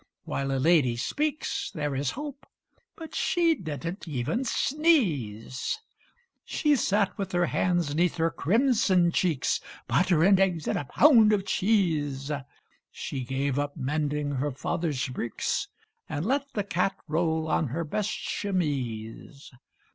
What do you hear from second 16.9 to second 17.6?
roll